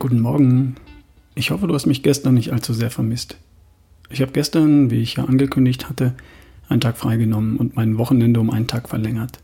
Guten 0.00 0.20
Morgen. 0.20 0.76
Ich 1.34 1.50
hoffe, 1.50 1.66
du 1.66 1.74
hast 1.74 1.84
mich 1.84 2.02
gestern 2.02 2.32
nicht 2.32 2.54
allzu 2.54 2.72
sehr 2.72 2.90
vermisst. 2.90 3.36
Ich 4.08 4.22
habe 4.22 4.32
gestern, 4.32 4.90
wie 4.90 5.02
ich 5.02 5.16
ja 5.16 5.26
angekündigt 5.26 5.90
hatte, 5.90 6.14
einen 6.70 6.80
Tag 6.80 6.96
freigenommen 6.96 7.58
und 7.58 7.76
mein 7.76 7.98
Wochenende 7.98 8.40
um 8.40 8.48
einen 8.48 8.66
Tag 8.66 8.88
verlängert. 8.88 9.40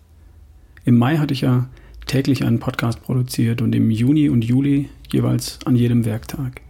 Im 0.87 0.97
Mai 0.97 1.19
hatte 1.19 1.35
ich 1.35 1.43
ja 1.43 1.69
täglich 2.07 2.43
einen 2.43 2.59
Podcast 2.59 3.03
produziert 3.03 3.61
und 3.61 3.75
im 3.75 3.91
Juni 3.91 4.31
und 4.31 4.47
Juli 4.47 4.89
jeweils 5.13 5.59
an 5.67 5.77
jedem 5.77 6.07
Werktag. 6.07 6.63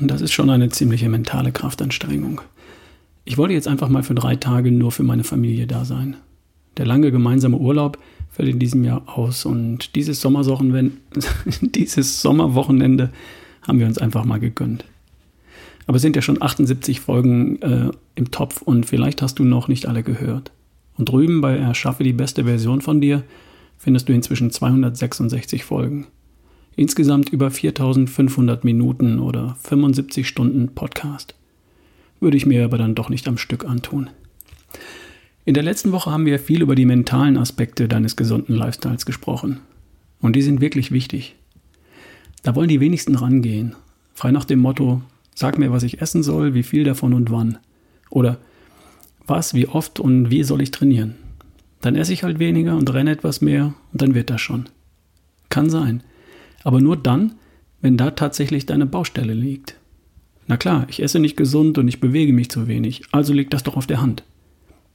Und 0.00 0.10
das 0.10 0.22
ist 0.22 0.32
schon 0.32 0.48
eine 0.48 0.70
ziemliche 0.70 1.10
mentale 1.10 1.52
Kraftanstrengung. 1.52 2.40
Ich 3.26 3.36
wollte 3.36 3.52
jetzt 3.52 3.68
einfach 3.68 3.90
mal 3.90 4.04
für 4.04 4.14
drei 4.14 4.36
Tage 4.36 4.72
nur 4.72 4.90
für 4.90 5.02
meine 5.02 5.24
Familie 5.24 5.66
da 5.66 5.84
sein. 5.84 6.16
Der 6.78 6.86
lange 6.86 7.10
gemeinsame 7.10 7.58
Urlaub 7.58 7.98
fällt 8.32 8.48
in 8.48 8.58
diesem 8.58 8.82
Jahr 8.82 9.02
aus 9.06 9.44
und 9.44 9.94
dieses, 9.94 10.20
dieses 11.60 12.22
Sommerwochenende 12.22 13.10
haben 13.60 13.78
wir 13.78 13.86
uns 13.86 13.98
einfach 13.98 14.24
mal 14.24 14.40
gegönnt. 14.40 14.84
Aber 15.86 15.96
es 15.96 16.02
sind 16.02 16.16
ja 16.16 16.22
schon 16.22 16.40
78 16.40 17.00
Folgen 17.00 17.60
äh, 17.60 17.90
im 18.14 18.30
Topf 18.30 18.62
und 18.62 18.86
vielleicht 18.86 19.20
hast 19.20 19.38
du 19.38 19.44
noch 19.44 19.68
nicht 19.68 19.86
alle 19.86 20.02
gehört. 20.02 20.50
Und 20.96 21.10
drüben 21.10 21.40
bei 21.40 21.56
Erschaffe 21.56 22.04
die 22.04 22.12
beste 22.12 22.44
Version 22.44 22.80
von 22.80 23.00
dir 23.00 23.22
findest 23.76 24.08
du 24.08 24.12
inzwischen 24.12 24.50
266 24.50 25.64
Folgen. 25.64 26.06
Insgesamt 26.74 27.28
über 27.28 27.50
4500 27.50 28.64
Minuten 28.64 29.18
oder 29.18 29.56
75 29.62 30.26
Stunden 30.26 30.68
Podcast. 30.74 31.34
Würde 32.20 32.36
ich 32.36 32.46
mir 32.46 32.64
aber 32.64 32.78
dann 32.78 32.94
doch 32.94 33.10
nicht 33.10 33.28
am 33.28 33.36
Stück 33.36 33.66
antun. 33.66 34.08
In 35.44 35.54
der 35.54 35.64
letzten 35.64 35.90
Woche 35.90 36.10
haben 36.10 36.24
wir 36.24 36.38
viel 36.38 36.62
über 36.62 36.76
die 36.76 36.86
mentalen 36.86 37.36
Aspekte 37.36 37.88
deines 37.88 38.14
gesunden 38.14 38.54
Lifestyles 38.54 39.06
gesprochen. 39.06 39.58
Und 40.20 40.36
die 40.36 40.42
sind 40.42 40.60
wirklich 40.60 40.92
wichtig. 40.92 41.34
Da 42.44 42.54
wollen 42.54 42.68
die 42.68 42.78
wenigsten 42.78 43.16
rangehen. 43.16 43.74
Frei 44.14 44.30
nach 44.30 44.44
dem 44.44 44.60
Motto, 44.60 45.02
sag 45.34 45.58
mir, 45.58 45.72
was 45.72 45.82
ich 45.82 46.00
essen 46.00 46.22
soll, 46.22 46.54
wie 46.54 46.62
viel 46.62 46.84
davon 46.84 47.12
und 47.12 47.32
wann. 47.32 47.58
Oder 48.08 48.38
was, 49.26 49.52
wie 49.52 49.66
oft 49.66 49.98
und 49.98 50.30
wie 50.30 50.44
soll 50.44 50.62
ich 50.62 50.70
trainieren. 50.70 51.16
Dann 51.80 51.96
esse 51.96 52.12
ich 52.12 52.22
halt 52.22 52.38
weniger 52.38 52.76
und 52.76 52.92
renne 52.92 53.10
etwas 53.10 53.40
mehr 53.40 53.74
und 53.92 54.00
dann 54.00 54.14
wird 54.14 54.30
das 54.30 54.40
schon. 54.40 54.68
Kann 55.48 55.70
sein. 55.70 56.04
Aber 56.62 56.80
nur 56.80 56.96
dann, 56.96 57.34
wenn 57.80 57.96
da 57.96 58.12
tatsächlich 58.12 58.66
deine 58.66 58.86
Baustelle 58.86 59.34
liegt. 59.34 59.74
Na 60.46 60.56
klar, 60.56 60.86
ich 60.88 61.02
esse 61.02 61.18
nicht 61.18 61.36
gesund 61.36 61.78
und 61.78 61.88
ich 61.88 61.98
bewege 61.98 62.32
mich 62.32 62.48
zu 62.48 62.68
wenig, 62.68 63.02
also 63.10 63.32
liegt 63.32 63.52
das 63.52 63.64
doch 63.64 63.76
auf 63.76 63.88
der 63.88 64.00
Hand. 64.00 64.22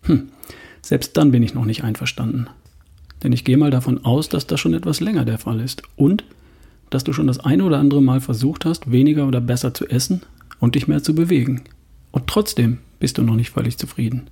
Hm, 0.08 0.30
selbst 0.82 1.16
dann 1.18 1.32
bin 1.32 1.44
ich 1.44 1.54
noch 1.54 1.66
nicht 1.66 1.84
einverstanden. 1.84 2.48
Denn 3.24 3.32
ich 3.32 3.44
gehe 3.44 3.58
mal 3.58 3.72
davon 3.72 4.04
aus, 4.06 4.30
dass 4.30 4.48
das 4.48 4.60
schon 4.60 4.74
etwas 4.74 5.00
länger 5.00 5.26
der 5.26 5.38
Fall 5.38 5.60
ist 5.60 5.84
und 5.96 6.24
dass 6.90 7.04
du 7.04 7.14
schon 7.14 7.28
das 7.28 7.40
eine 7.40 7.64
oder 7.64 7.80
andere 7.80 8.02
Mal 8.02 8.22
versucht 8.22 8.66
hast, 8.66 8.92
weniger 8.92 9.28
oder 9.28 9.42
besser 9.42 9.74
zu 9.74 9.88
essen 9.88 10.22
und 10.60 10.76
dich 10.76 10.88
mehr 10.88 11.04
zu 11.04 11.14
bewegen. 11.14 11.64
Und 12.12 12.28
trotzdem 12.28 12.80
bist 13.00 13.18
du 13.18 13.24
noch 13.24 13.36
nicht 13.36 13.52
völlig 13.52 13.78
zufrieden. 13.78 14.30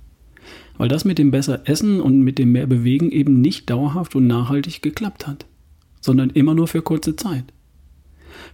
Weil 0.78 0.88
das 0.88 1.04
mit 1.04 1.18
dem 1.18 1.30
besser 1.30 1.68
Essen 1.68 2.00
und 2.00 2.20
mit 2.20 2.38
dem 2.38 2.52
mehr 2.52 2.66
Bewegen 2.66 3.10
eben 3.10 3.40
nicht 3.40 3.68
dauerhaft 3.68 4.14
und 4.14 4.26
nachhaltig 4.26 4.82
geklappt 4.82 5.26
hat, 5.26 5.46
sondern 6.00 6.30
immer 6.30 6.54
nur 6.54 6.68
für 6.68 6.82
kurze 6.82 7.16
Zeit. 7.16 7.44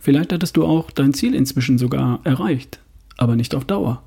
Vielleicht 0.01 0.33
hattest 0.33 0.57
du 0.57 0.65
auch 0.65 0.91
dein 0.91 1.15
Ziel 1.15 1.35
inzwischen 1.35 1.79
sogar 1.79 2.21
erreicht, 2.25 2.81
aber 3.17 3.37
nicht 3.37 3.55
auf 3.55 3.65
Dauer. 3.65 4.03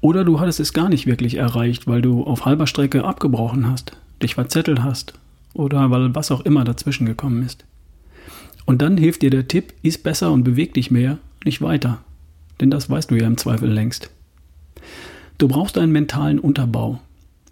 Oder 0.00 0.24
du 0.24 0.40
hattest 0.40 0.60
es 0.60 0.72
gar 0.72 0.88
nicht 0.88 1.06
wirklich 1.06 1.36
erreicht, 1.36 1.86
weil 1.86 2.02
du 2.02 2.24
auf 2.24 2.44
halber 2.44 2.66
Strecke 2.66 3.04
abgebrochen 3.04 3.68
hast, 3.68 3.92
dich 4.22 4.34
verzettelt 4.34 4.82
hast 4.82 5.14
oder 5.54 5.90
weil 5.90 6.14
was 6.14 6.30
auch 6.30 6.42
immer 6.42 6.64
dazwischen 6.64 7.06
gekommen 7.06 7.42
ist. 7.42 7.64
Und 8.64 8.82
dann 8.82 8.96
hilft 8.98 9.22
dir 9.22 9.30
der 9.30 9.48
Tipp, 9.48 9.72
iss 9.82 9.98
besser 9.98 10.30
und 10.30 10.44
beweg 10.44 10.74
dich 10.74 10.90
mehr, 10.90 11.18
nicht 11.44 11.62
weiter. 11.62 12.02
Denn 12.60 12.70
das 12.70 12.90
weißt 12.90 13.10
du 13.10 13.16
ja 13.16 13.26
im 13.26 13.36
Zweifel 13.36 13.70
längst. 13.70 14.10
Du 15.38 15.48
brauchst 15.48 15.78
einen 15.78 15.92
mentalen 15.92 16.38
Unterbau, 16.38 17.00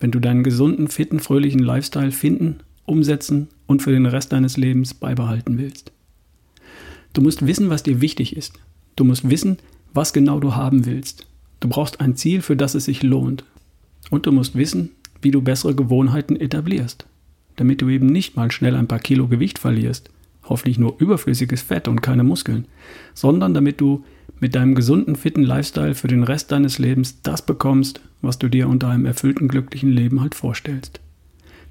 wenn 0.01 0.11
du 0.11 0.21
deinen 0.21 0.43
gesunden, 0.43 0.89
fitten, 0.89 1.21
fröhlichen 1.21 1.61
Lifestyle 1.61 2.13
finden, 2.13 2.61
umsetzen 2.85 3.49
und 3.67 3.83
für 3.83 3.93
den 3.93 4.07
Rest 4.07 4.33
deines 4.33 4.57
Lebens 4.57 4.95
beibehalten 4.95 5.59
willst. 5.59 5.93
Du 7.13 7.23
musst 7.23 7.47
wissen, 7.47 7.71
was 7.71 7.83
dir 7.83 8.01
wichtig 8.01 8.37
ist. 8.37 8.59
Du 8.95 9.05
musst 9.05 9.31
wissen, 9.31 9.59
was 9.95 10.13
genau 10.13 10.39
du 10.39 10.55
haben 10.55 10.85
willst. 10.85 11.27
Du 11.61 11.69
brauchst 11.69 12.01
ein 12.01 12.17
Ziel, 12.17 12.43
für 12.43 12.57
das 12.57 12.75
es 12.75 12.85
sich 12.85 13.03
lohnt. 13.03 13.45
Und 14.11 14.27
du 14.27 14.33
musst 14.33 14.55
wissen, 14.55 14.91
wie 15.23 15.31
du 15.31 15.43
bessere 15.43 15.75
Gewohnheiten 15.75 16.37
etablierst, 16.37 17.07
damit 17.57 17.83
du 17.83 17.89
eben 17.89 18.07
nicht 18.07 18.37
mal 18.37 18.51
schnell 18.51 18.77
ein 18.77 18.89
paar 18.89 18.99
Kilo 18.99 19.27
Gewicht 19.29 19.59
verlierst, 19.59 20.11
hoffentlich 20.45 20.79
nur 20.79 20.97
überflüssiges 21.01 21.63
Fett 21.63 21.89
und 21.89 22.03
keine 22.03 22.23
Muskeln, 22.23 22.67
sondern 23.15 23.55
damit 23.55 23.81
du 23.81 24.05
mit 24.39 24.55
deinem 24.55 24.75
gesunden, 24.75 25.17
fitten 25.17 25.43
Lifestyle 25.43 25.95
für 25.95 26.09
den 26.09 26.23
Rest 26.23 26.53
deines 26.53 26.79
Lebens 26.79 27.23
das 27.23 27.45
bekommst, 27.45 28.01
was 28.21 28.39
du 28.39 28.49
dir 28.49 28.69
unter 28.69 28.89
einem 28.89 29.07
erfüllten, 29.07 29.49
glücklichen 29.49 29.91
Leben 29.91 30.21
halt 30.21 30.35
vorstellst. 30.35 31.01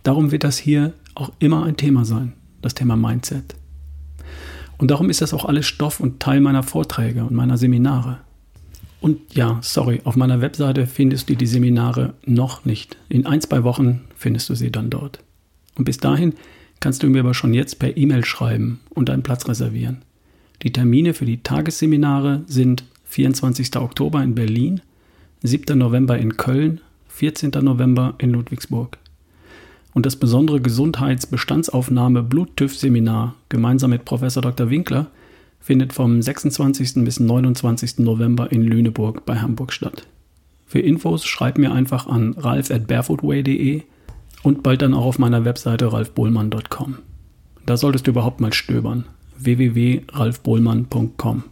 Darum 0.03 0.31
wird 0.31 0.44
das 0.44 0.57
hier 0.57 0.94
auch 1.13 1.31
immer 1.40 1.63
ein 1.63 1.78
Thema 1.78 2.06
sein, 2.06 2.34
das 2.62 2.74
Thema 2.74 2.95
Mindset. 2.95 3.56
Und 4.78 4.91
darum 4.91 5.09
ist 5.09 5.22
das 5.22 5.34
auch 5.34 5.45
alles 5.45 5.66
Stoff 5.66 6.00
und 6.00 6.19
Teil 6.19 6.41
meiner 6.41 6.63
Vorträge 6.63 7.24
und 7.24 7.34
meiner 7.34 7.57
Seminare. 7.57 8.19
Und 9.05 9.35
ja, 9.35 9.59
sorry, 9.61 10.01
auf 10.03 10.16
meiner 10.16 10.41
Webseite 10.41 10.88
findest 10.88 11.29
du 11.29 11.35
die 11.35 11.45
Seminare 11.45 12.16
noch 12.25 12.66
nicht. 12.66 12.97
In 13.07 13.27
ein, 13.27 13.39
zwei 13.39 13.63
Wochen 13.63 14.01
findest 14.16 14.49
du 14.49 14.55
sie 14.55 14.71
dann 14.71 14.89
dort. 14.89 15.19
Und 15.75 15.85
bis 15.85 15.97
dahin 15.97 16.33
kannst 16.79 17.03
du 17.03 17.07
mir 17.07 17.19
aber 17.19 17.35
schon 17.35 17.53
jetzt 17.53 17.77
per 17.77 17.95
E-Mail 17.95 18.25
schreiben 18.25 18.79
und 18.89 19.11
einen 19.11 19.21
Platz 19.21 19.47
reservieren. 19.47 20.01
Die 20.63 20.73
Termine 20.73 21.13
für 21.13 21.25
die 21.25 21.44
Tagesseminare 21.44 22.41
sind 22.47 22.83
24. 23.03 23.75
Oktober 23.75 24.23
in 24.23 24.33
Berlin, 24.33 24.81
7. 25.44 25.77
November 25.77 26.17
in 26.17 26.38
Köln, 26.38 26.81
14. 27.09 27.51
November 27.61 28.15
in 28.17 28.31
Ludwigsburg. 28.31 28.97
Und 29.94 30.07
das 30.07 30.15
besondere 30.15 30.61
Gesundheitsbestandsaufnahme 30.61 32.23
Bluttüff-Seminar 32.23 33.35
gemeinsam 33.49 33.91
mit 33.91 34.03
Professor 34.03 34.41
Dr. 34.41 34.71
Winkler 34.71 35.11
findet 35.65 35.91
vom 35.93 36.21
26. 36.21 37.03
bis 37.03 37.19
29. 37.19 37.97
November 37.97 38.51
in 38.51 38.61
Lüneburg 38.61 39.25
bei 39.25 39.39
Hamburg 39.39 39.73
statt. 39.73 40.05
Für 40.67 40.77
Infos 40.77 41.25
schreib 41.25 41.57
mir 41.57 41.71
einfach 41.71 42.05
an 42.05 42.35
ralf 42.37 42.69
at 42.69 42.85
barefootway.de 42.85 43.81
und 44.43 44.61
bald 44.61 44.83
dann 44.83 44.93
auch 44.93 45.05
auf 45.05 45.17
meiner 45.17 45.43
Webseite 45.43 45.91
ralfbohlmann.com. 45.91 46.99
Da 47.65 47.77
solltest 47.77 48.05
du 48.05 48.11
überhaupt 48.11 48.41
mal 48.41 48.53
stöbern. 48.53 49.05
www.ralfbohlmann.com. 49.39 51.43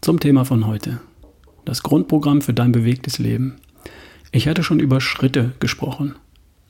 Zum 0.00 0.18
Thema 0.18 0.44
von 0.44 0.66
heute. 0.66 0.98
Das 1.64 1.84
Grundprogramm 1.84 2.42
für 2.42 2.54
dein 2.54 2.72
bewegtes 2.72 3.20
Leben. 3.20 3.54
Ich 4.32 4.48
hatte 4.48 4.64
schon 4.64 4.80
über 4.80 5.00
Schritte 5.00 5.52
gesprochen. 5.60 6.16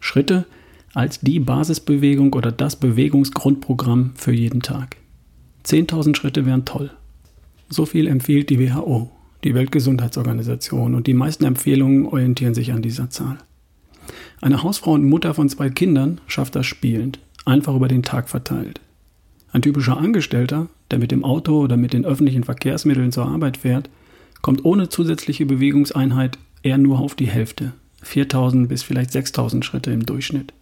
Schritte 0.01 0.45
als 0.93 1.21
die 1.21 1.41
Basisbewegung 1.41 2.35
oder 2.35 2.53
das 2.53 2.77
Bewegungsgrundprogramm 2.77 4.13
für 4.17 4.33
jeden 4.33 4.61
Tag. 4.61 4.99
10.000 5.65 6.17
Schritte 6.17 6.47
wären 6.47 6.65
toll. 6.65 6.91
So 7.69 7.87
viel 7.87 8.07
empfiehlt 8.07 8.51
die 8.51 8.59
WHO, 8.59 9.11
die 9.45 9.55
Weltgesundheitsorganisation, 9.55 10.95
und 10.95 11.07
die 11.07 11.15
meisten 11.15 11.45
Empfehlungen 11.45 12.07
orientieren 12.07 12.55
sich 12.55 12.73
an 12.73 12.83
dieser 12.83 13.11
Zahl. 13.11 13.39
Eine 14.41 14.63
Hausfrau 14.63 14.93
und 14.93 15.09
Mutter 15.09 15.35
von 15.35 15.49
zwei 15.49 15.71
Kindern 15.71 16.21
schafft 16.27 16.57
das 16.57 16.67
spielend, 16.67 17.19
einfach 17.45 17.75
über 17.75 17.89
den 17.89 18.03
Tag 18.03 18.29
verteilt. 18.29 18.81
Ein 19.53 19.63
typischer 19.63 19.99
Angestellter, 19.99 20.69
der 20.91 20.99
mit 20.99 21.13
dem 21.13 21.25
Auto 21.25 21.61
oder 21.61 21.77
mit 21.77 21.93
den 21.93 22.05
öffentlichen 22.05 22.45
Verkehrsmitteln 22.45 23.13
zur 23.13 23.27
Arbeit 23.27 23.57
fährt, 23.57 23.89
kommt 24.41 24.65
ohne 24.65 24.89
zusätzliche 24.89 25.47
Bewegungseinheit 25.47 26.39
eher 26.63 26.79
nur 26.79 26.99
auf 26.99 27.15
die 27.15 27.27
Hälfte, 27.27 27.73
4000 28.03 28.69
bis 28.69 28.83
vielleicht 28.83 29.13
6000 29.13 29.65
Schritte 29.65 29.93
im 29.93 30.05
Durchschnitt. 30.07 30.53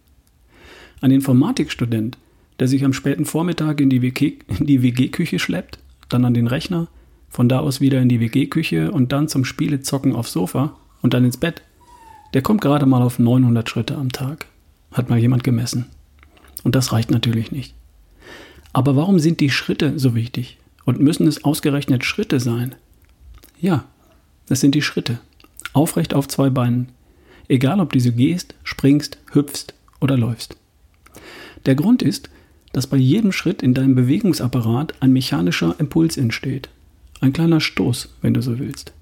Ein 1.01 1.11
Informatikstudent 1.11 2.17
der 2.61 2.67
sich 2.67 2.85
am 2.85 2.93
späten 2.93 3.25
Vormittag 3.25 3.81
in 3.81 3.89
die 3.89 4.03
WG-Küche 4.03 5.39
schleppt, 5.39 5.79
dann 6.09 6.25
an 6.25 6.35
den 6.35 6.45
Rechner, 6.45 6.89
von 7.27 7.49
da 7.49 7.59
aus 7.59 7.81
wieder 7.81 7.99
in 7.99 8.07
die 8.07 8.19
WG-Küche 8.19 8.91
und 8.91 9.11
dann 9.11 9.27
zum 9.27 9.45
Spielezocken 9.45 10.13
aufs 10.13 10.33
Sofa 10.33 10.77
und 11.01 11.15
dann 11.15 11.25
ins 11.25 11.37
Bett, 11.37 11.63
der 12.35 12.43
kommt 12.43 12.61
gerade 12.61 12.85
mal 12.85 13.01
auf 13.01 13.17
900 13.17 13.67
Schritte 13.67 13.95
am 13.97 14.11
Tag. 14.11 14.45
Hat 14.91 15.09
mal 15.09 15.17
jemand 15.17 15.43
gemessen. 15.43 15.87
Und 16.63 16.75
das 16.75 16.91
reicht 16.91 17.09
natürlich 17.09 17.51
nicht. 17.51 17.73
Aber 18.73 18.95
warum 18.95 19.17
sind 19.17 19.39
die 19.39 19.49
Schritte 19.49 19.97
so 19.97 20.13
wichtig? 20.13 20.59
Und 20.85 20.99
müssen 20.99 21.25
es 21.25 21.43
ausgerechnet 21.43 22.05
Schritte 22.05 22.39
sein? 22.39 22.75
Ja, 23.59 23.85
das 24.45 24.59
sind 24.59 24.75
die 24.75 24.83
Schritte. 24.83 25.17
Aufrecht 25.73 26.13
auf 26.13 26.27
zwei 26.27 26.51
Beinen. 26.51 26.89
Egal 27.47 27.79
ob 27.79 27.91
du 27.91 27.99
so 27.99 28.11
gehst, 28.11 28.53
springst, 28.63 29.17
hüpfst 29.31 29.73
oder 29.99 30.15
läufst. 30.15 30.57
Der 31.65 31.73
Grund 31.73 32.03
ist, 32.03 32.29
dass 32.73 32.87
bei 32.87 32.97
jedem 32.97 33.31
Schritt 33.31 33.61
in 33.61 33.73
deinem 33.73 33.95
Bewegungsapparat 33.95 34.95
ein 34.99 35.13
mechanischer 35.13 35.75
Impuls 35.79 36.17
entsteht. 36.17 36.69
Ein 37.19 37.33
kleiner 37.33 37.59
Stoß, 37.59 38.15
wenn 38.21 38.33
du 38.33 38.41
so 38.41 38.59
willst. 38.59 38.93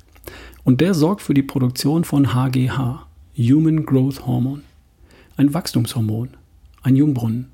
Und 0.63 0.81
der 0.81 0.93
sorgt 0.93 1.21
für 1.21 1.33
die 1.33 1.43
Produktion 1.43 2.03
von 2.03 2.33
HGH, 2.33 3.05
Human 3.37 3.85
Growth 3.85 4.25
Hormone. 4.25 4.61
Ein 5.37 5.53
Wachstumshormon, 5.53 6.29
ein 6.83 6.95
Jungbrunnen. 6.95 7.47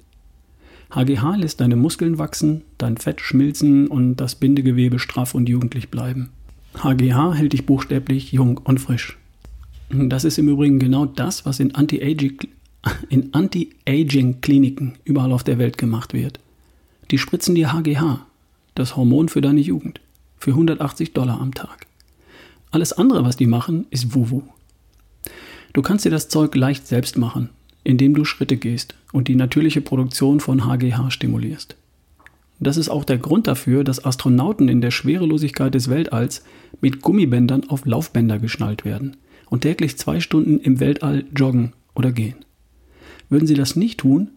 HGH 0.90 1.36
lässt 1.36 1.62
deine 1.62 1.76
Muskeln 1.76 2.18
wachsen, 2.18 2.62
dein 2.78 2.98
Fett 2.98 3.22
schmilzen 3.22 3.88
und 3.88 4.16
das 4.16 4.36
Bindegewebe 4.36 4.98
straff 4.98 5.36
und 5.36 5.50
jugendlich 5.50 5.90
bleiben. 5.90 6.30
HGH 6.76 7.34
hält 7.34 7.54
dich 7.54 7.66
buchstäblich 7.66 8.32
jung 8.32 8.58
und 8.64 8.80
frisch. 8.80 9.18
Das 9.90 10.24
ist 10.24 10.38
im 10.38 10.50
Übrigen 10.50 10.80
genau 10.80 11.06
das, 11.06 11.46
was 11.46 11.60
in 13.10 13.34
Anti-Aging-Kliniken 13.34 14.96
überall 15.04 15.32
auf 15.32 15.44
der 15.44 15.58
Welt 15.58 15.78
gemacht 15.78 16.14
wird. 16.14 16.40
Die 17.12 17.18
spritzen 17.18 17.56
dir 17.56 17.74
HGH, 17.74 18.26
das 18.76 18.96
Hormon 18.96 19.30
für 19.30 19.42
deine 19.42 19.62
Jugend, 19.62 20.02
für 20.38 20.52
180 20.52 21.14
Dollar 21.14 21.40
am 21.40 21.54
Tag. 21.54 21.88
Alles 22.72 22.94
andere, 22.94 23.24
was 23.24 23.38
die 23.38 23.48
machen, 23.48 23.86
ist 23.90 24.16
Wuwu. 24.16 24.44
Du 25.74 25.82
kannst 25.82 26.06
dir 26.06 26.10
das 26.10 26.30
Zeug 26.30 26.56
leicht 26.56 26.88
selbst 26.88 27.18
machen, 27.18 27.50
indem 27.84 28.14
du 28.14 28.26
Schritte 28.26 28.58
gehst 28.58 28.96
und 29.12 29.28
die 29.28 29.36
natürliche 29.36 29.82
Produktion 29.82 30.40
von 30.40 30.66
HGH 30.66 31.12
stimulierst. 31.12 31.76
Das 32.60 32.78
ist 32.78 32.90
auch 32.90 33.04
der 33.04 33.18
Grund 33.18 33.48
dafür, 33.48 33.84
dass 33.84 34.04
Astronauten 34.06 34.70
in 34.70 34.82
der 34.82 34.92
Schwerelosigkeit 34.92 35.74
des 35.74 35.90
Weltalls 35.90 36.44
mit 36.82 37.02
Gummibändern 37.02 37.70
auf 37.70 37.86
Laufbänder 37.86 38.40
geschnallt 38.40 38.86
werden 38.86 39.18
und 39.50 39.62
täglich 39.62 39.98
zwei 39.98 40.20
Stunden 40.20 40.60
im 40.60 40.80
Weltall 40.80 41.26
joggen 41.36 41.74
oder 41.94 42.12
gehen. 42.12 42.45
Würden 43.30 43.48
sie 43.48 43.54
das 43.54 43.76
nicht 43.76 44.00
tun, 44.00 44.30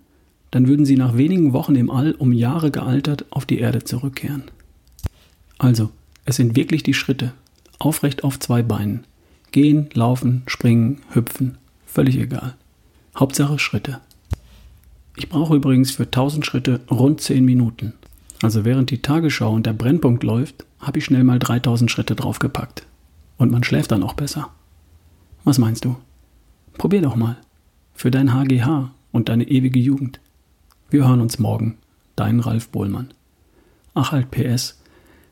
dann 0.50 0.67
würden 0.67 0.87
sie 0.87 0.96
nach 0.96 1.17
wenigen 1.17 1.52
Wochen 1.52 1.75
im 1.75 1.90
All 1.90 2.12
um 2.12 2.32
Jahre 2.32 2.70
gealtert 2.70 3.26
auf 3.31 3.44
die 3.44 3.58
Erde 3.58 3.85
zurückkehren. 3.85 4.44
Also, 5.58 5.90
es 6.25 6.37
sind 6.37 6.56
wirklich 6.56 6.82
die 6.82 6.94
Schritte, 6.94 7.32
aufrecht 7.79 8.25
auf 8.25 8.38
zwei 8.38 8.62
Beinen. 8.62 9.05
Gehen, 9.50 9.88
laufen, 9.94 10.43
springen, 10.46 11.00
hüpfen, 11.11 11.58
völlig 11.87 12.17
egal. 12.19 12.55
Hauptsache 13.17 13.58
Schritte. 13.58 14.00
Ich 15.17 15.29
brauche 15.29 15.56
übrigens 15.56 15.90
für 15.90 16.05
1000 16.05 16.46
Schritte 16.46 16.81
rund 16.90 17.20
10 17.20 17.44
Minuten. 17.44 17.94
Also 18.40 18.64
während 18.64 18.90
die 18.90 19.02
Tagesschau 19.02 19.52
und 19.52 19.67
der 19.67 19.73
Brennpunkt 19.73 20.23
läuft, 20.23 20.64
habe 20.79 20.99
ich 20.99 21.05
schnell 21.05 21.25
mal 21.25 21.40
3000 21.40 21.90
Schritte 21.90 22.14
draufgepackt. 22.14 22.87
Und 23.37 23.50
man 23.50 23.64
schläft 23.64 23.90
dann 23.90 24.05
auch 24.05 24.14
besser. 24.14 24.50
Was 25.44 25.58
meinst 25.58 25.85
du? 25.85 25.96
Probier 26.75 27.02
doch 27.02 27.17
mal. 27.17 27.37
Für 27.98 28.10
dein 28.12 28.32
HGH 28.32 28.92
und 29.10 29.28
deine 29.28 29.48
ewige 29.48 29.80
Jugend. 29.80 30.20
Wir 30.88 31.08
hören 31.08 31.20
uns 31.20 31.40
morgen. 31.40 31.78
Dein 32.14 32.38
Ralf 32.38 32.68
Bohlmann. 32.68 33.08
Ach 33.92 34.12
halt 34.12 34.30
PS. 34.30 34.80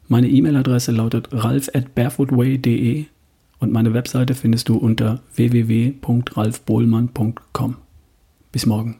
Meine 0.08 0.28
E-Mail-Adresse 0.28 0.90
lautet 0.90 1.28
ralf 1.30 1.70
at 1.74 1.94
barefootway.de 1.94 3.04
und 3.60 3.72
meine 3.72 3.94
Webseite 3.94 4.34
findest 4.34 4.68
du 4.68 4.78
unter 4.78 5.20
www.ralfbohlmann.com. 5.36 7.76
Bis 8.50 8.66
morgen. 8.66 8.96